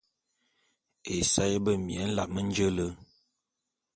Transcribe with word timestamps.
Esaé 1.15 1.55
bemie 1.63 2.03
nlame 2.07 2.39
nje 2.47 2.67
le. 2.77 2.87